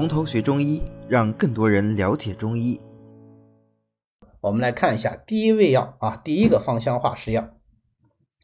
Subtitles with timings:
[0.00, 2.80] 从头学中医，让更多人了解中医。
[4.40, 7.50] 我们来看一下第一味药啊，第一个芳香化湿药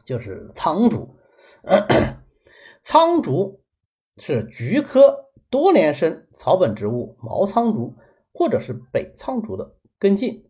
[0.04, 1.16] 就是苍术。
[2.84, 3.62] 苍术
[4.18, 7.96] 是菊科多年生草本植物毛苍术
[8.34, 10.44] 或者是北苍术的根茎。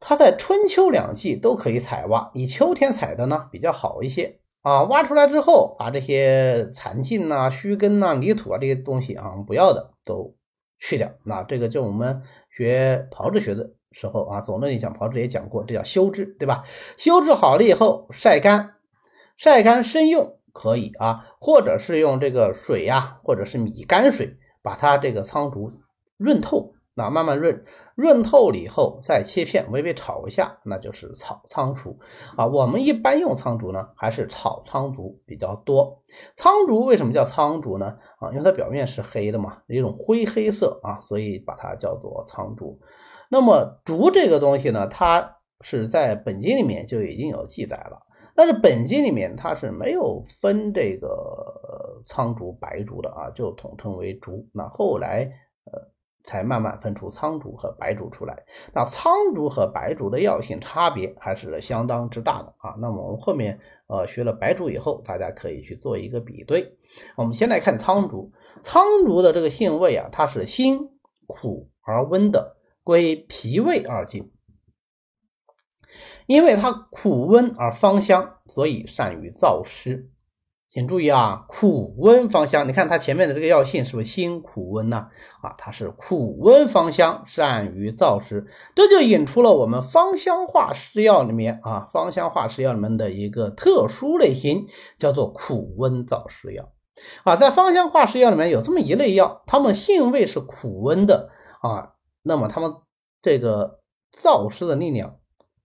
[0.00, 4.82] 它在春秋两季都可以采挖，以秋天采的呢比较好一些啊。
[4.84, 10.34] 挖出来之后，把这些残茎呐、须根呐、泥土啊这些东西啊不要的都
[10.78, 11.10] 去掉。
[11.24, 16.64] 那这个就我们学炮制学的时候啊，总论里讲炮制也讲过，这叫修制，对吧？
[16.96, 18.74] 修制好了以后晒干，
[19.36, 25.72] 晒干生用可以啊，或者是用这个水呀，或者是米泔水把它这个苍竹
[26.16, 27.64] 润透，那慢慢润。
[27.98, 31.98] 润透了以后，再切片，微微炒一下，那就是炒苍术
[32.36, 32.46] 啊。
[32.46, 36.00] 我们一般用苍术呢，还是炒苍术比较多。
[36.36, 37.98] 苍术为什么叫苍术呢？
[38.20, 42.78] 啊，因为它表面是黑的嘛，一种灰黑色啊，所以把它叫做苍术。
[43.28, 48.00] 那么竹这个东西呢，它是在本经里面就已经有记载了，
[48.36, 54.46] 但是本经里面它是没有分这个苍术、白术的啊，就统称为竹。
[54.54, 55.28] 那后来
[55.64, 55.82] 呃。
[56.28, 58.44] 才慢慢分出苍术和白术出来。
[58.74, 62.76] 那苍术和白术的药性差别还是相当之大的啊。
[62.78, 66.76] 那么我们后面呃学了白术以后，大家可以去做一个比对。
[67.16, 68.30] 我们先来看苍术，
[68.62, 70.90] 苍术的这个性味啊，它是辛
[71.26, 74.30] 苦而温的，归脾胃二经。
[76.26, 80.10] 因为它苦温而芳香，所以善于燥湿。
[80.78, 85.08] 请注意啊，苦温芳香，你看它前面的这个药性是不是辛苦温呢？
[85.42, 96.70] 啊，它是苦温芳香，善于燥湿，这就引出了我们芳香化湿药里面啊，芳香化湿药里面的一个特殊类型，叫做苦温燥湿药。
[97.24, 102.72] 啊，在芳香化湿药里面有这么一类药，它们性味是苦温的啊，那么它们
[103.20, 103.80] 这个
[104.16, 105.16] 燥湿的力量。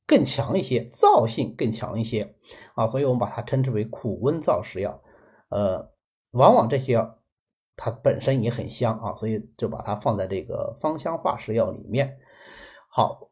[0.06, 2.36] 更强一些，燥性更强一些
[2.76, 5.02] 啊，所以我们把它称之为苦温燥湿药。
[5.54, 5.92] 呃，
[6.32, 7.20] 往往这些药
[7.76, 12.18] 它本身也很香啊，所以就把它放在这个芳香化湿药里面。
[12.90, 13.30] 好，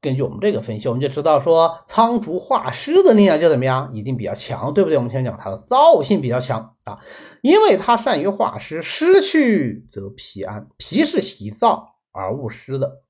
[0.00, 4.96] 根据我们这个分析，我们就知道说苍术化湿的力量就怎么样，一定比较强，对不对？
[4.96, 6.98] 我们先讲它的燥性比较强啊，
[7.42, 13.02] 因为它善于化湿，湿去则脾安，脾是喜燥而恶湿的，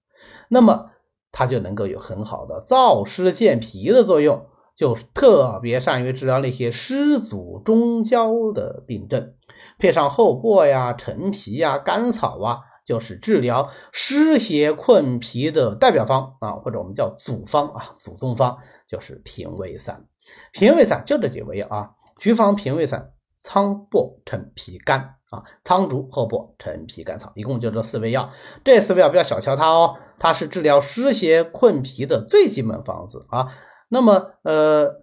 [0.49, 0.91] 那么。
[1.33, 4.49] 它就能够有很好的燥湿健脾的作用，
[4.81, 9.35] 就是特别善于治疗那些湿阻中焦的病症。
[9.79, 18.57] 配上厚薄呀、陈皮呀、甘草啊，就是治疗湿邪困脾的代表方啊，或者我们叫祖方啊，祖宗方
[18.89, 20.07] 就是平胃散。
[20.51, 25.17] 平胃散就这几味药啊：菊方平胃散、苍柏陈皮甘。
[25.29, 28.31] 啊，苍竹、厚薄、陈皮、甘草，一共就这四味药。
[28.65, 33.53] 这四味药不要小瞧它哦，它是治疗湿邪困脾的最基本方子啊。
[33.93, 35.03] 那么，呃，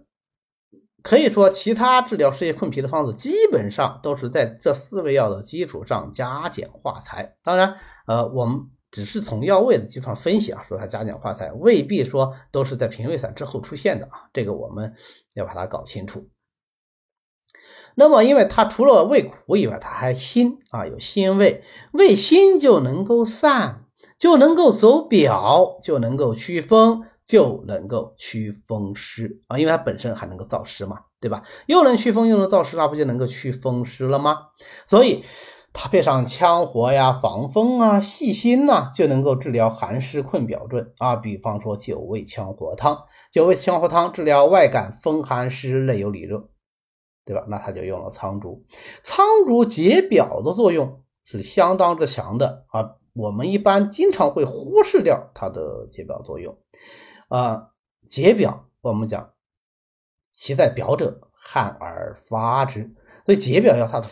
[1.02, 7.36] 可以说其他治疗湿邪困脾的方子，基本上都是在这四味药的基础上加减化裁。
[7.44, 7.76] 当然，
[8.06, 14.30] 呃，我们只是从药味的基础上分析啊，说它加减化裁，未必说都是在平胃散之后出现的啊。
[14.32, 14.94] 这个我们
[15.34, 16.30] 要把它搞清楚。
[17.94, 21.62] 那么，因为它除了味苦以外，它还辛啊，有辛味，
[21.92, 23.84] 味辛就能够散，
[24.18, 31.44] 就能够走表，就能够祛风，就能够祛风湿啊，因为它本身还能够燥湿嘛，对吧？
[31.66, 34.48] 又能祛风，又能燥湿，那不就能够祛风湿了吗？
[34.86, 35.22] 所以
[35.72, 41.16] 它配上羌活呀、防风啊、细辛呐，就能够治疗寒湿困表症啊。
[41.16, 46.48] 比方说九味羌活汤，九味羌活汤治疗外感风寒湿内有里热。
[47.26, 47.44] 对吧？
[47.46, 48.64] 那他就用了苍术，
[49.02, 52.92] 苍术解表的作用是相当之强的啊。
[53.12, 56.56] 我们一般经常会忽视掉它的解表作用
[57.28, 57.70] 啊。
[58.06, 59.32] 解表，我们讲
[60.32, 62.94] 其在表者，汗而发之，
[63.24, 64.08] 所以解表药它的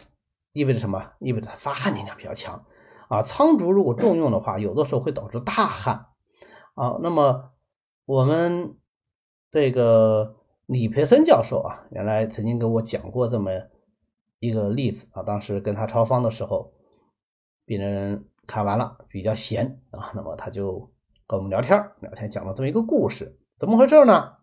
[0.53, 1.13] 意味着什么？
[1.19, 2.65] 意味着它发汗力量比较强
[3.09, 3.23] 啊。
[3.23, 6.07] 苍术如果重用的话，有的时候会导致大汗
[6.75, 6.99] 啊。
[7.01, 7.53] 那么
[8.05, 8.79] 我们
[9.51, 10.37] 这个。
[10.67, 13.53] 李培森教授啊，原来曾经给我讲过这么
[14.41, 15.23] 一个例子啊。
[15.23, 16.73] 当时跟他抄方的时候，
[17.65, 20.91] 病人看完了比较闲啊，那么他就
[21.29, 24.35] 跟我们聊天，聊天讲了这么一个故事，怎么回事呢？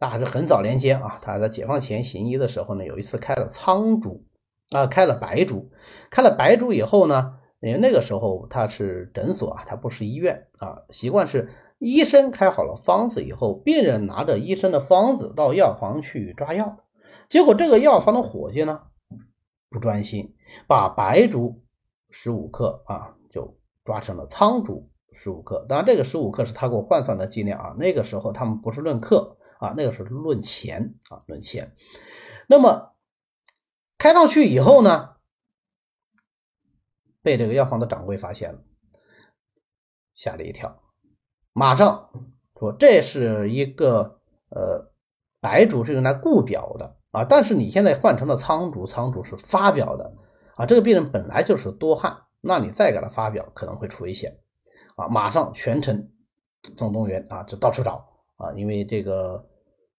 [0.00, 4.26] 那是很早年间啊，他在解放前行医的时候呢，有一次开了苍术
[4.70, 5.70] 啊，开了白术，
[6.10, 11.48] 开了白术以后呢，因为那个时候他是诊所啊，他不是医院啊，习惯是。
[11.78, 16.78] 医生开好了方子以后，病人拿着医生的方子到药房去抓药，
[17.28, 18.80] 结果这个药房的伙计呢
[19.68, 20.34] 不专心，
[20.66, 21.62] 把白术
[22.10, 25.66] 十五克啊就，抓成了苍术十五克。
[25.68, 27.74] 当然，这个十五克是他给我换算的剂量啊。
[27.76, 31.74] 那个时候他们不是论克啊，那个是论钱啊，论钱。
[32.46, 32.94] 那么
[33.98, 35.16] 开上去以后呢，
[37.22, 38.60] 被这个药房的掌柜发现了，
[40.14, 40.82] 吓了一跳，
[41.52, 42.10] 马上
[42.58, 44.20] 说这是一个
[44.50, 44.92] 呃
[45.40, 50.14] 白术是用来固表的啊，但是你现在换成了苍术，苍术是发表的
[50.54, 54.38] 啊，这个病人本来就是多汗，那你再给他发表可能会出危险
[54.96, 56.10] 啊，马上全程
[56.74, 58.04] 总动员啊，就到处找
[58.36, 59.48] 啊，因为这个。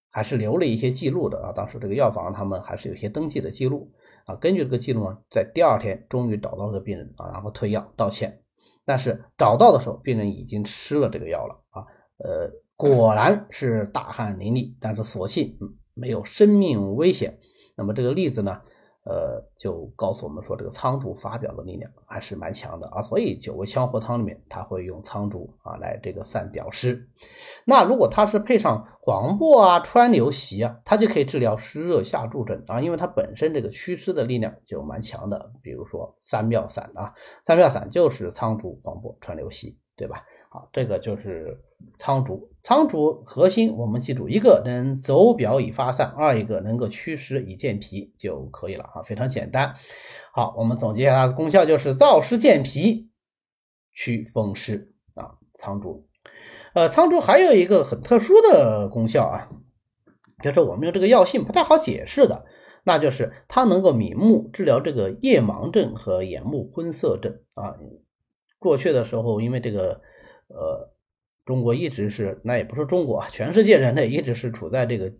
[0.09, 3.91] 还是留了一些记录的啊，当时这个药房他们还是有些登记的记录
[4.25, 4.35] 啊。
[4.35, 8.41] 根据这个记录呢，在第二天终于找到这个病人啊，然后退药道歉。
[8.85, 11.85] 但是找到的时候，病人已经吃了这个药了啊。
[12.17, 15.57] 呃，果然是大汗淋漓，但是所幸
[15.93, 17.37] 没有生命危险。
[17.75, 18.61] 那么这个例子呢？
[19.09, 27.07] 呃，就告诉我们说，这个苍术发表的力量还是蛮强的啊，所以九味香活汤里面他会用苍术啊来这个散表湿。
[27.65, 35.53] 那如果它是配上黄柏啊、川牛席啊，它就可以治疗湿热下注症啊，因为它本身这个祛湿的力量就蛮强的。
[35.63, 37.13] 比如说三妙散啊，
[37.45, 40.23] 三妙散就是苍术、黄柏、川牛席，对吧？
[40.49, 41.59] 好，这个就是
[41.97, 42.51] 苍术。
[42.63, 49.75] 苍术核心我们记住，一个能走表以发散，二一个能够祛湿以健脾就可以了啊，非常简单。
[50.31, 53.09] 好，我们总结一下功效，就是燥湿健脾、
[53.93, 55.35] 祛风湿啊。
[55.55, 56.07] 苍术，
[56.75, 59.49] 呃，苍术还有一个很特殊的功效啊，
[60.43, 62.45] 就是我们用这个药性不太好解释的，
[62.83, 67.75] 那就是它能够明目，治疗这个夜盲症和眼目昏涩症啊。
[68.59, 70.01] 过去的时候，因为这个。
[70.49, 70.93] 呃，
[71.43, 75.11] 中国一直是，那也不是中国啊，全世界人类一直是处在这个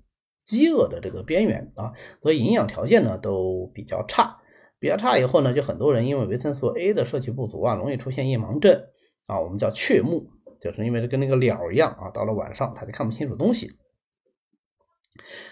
[0.42, 1.92] 饥饿的这个边缘啊，
[2.22, 4.40] 所以营养条件呢都比较差，
[4.80, 8.86] 比较差以后呢，就很多人因为维生素 A 的摄取不足啊，容易出现夜盲症
[9.26, 10.30] 啊，我们叫雀目，
[10.62, 13.74] 就是因为跟那个鸟一样啊，到了晚上他就看不清楚东西。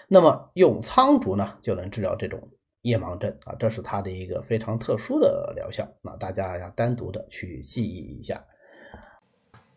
[0.07, 2.49] 那么用苍术呢，就能治疗这种
[2.85, 8.43] 夜盲症啊，这是它的一个非常特殊的疗效，那大家要单独的去记忆一下。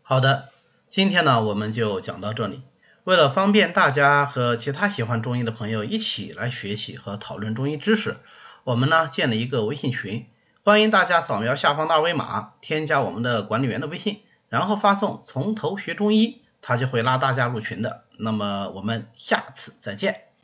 [0.03, 0.49] 好的，
[0.89, 2.61] 今天呢我们就讲到这里。
[3.05, 8.17] 为了方便大家和其他喜欢中医的朋友一起来学习和讨论中医知识，
[8.63, 10.27] 我们呢建了一个微信群，
[10.63, 14.19] 欢迎大家扫描下方的二维码，添加我们的管理员的微信，
[14.49, 18.03] 然后发送“从头学中医”，他就会拉大家入群的。
[18.19, 20.28] 那么我们下次再见。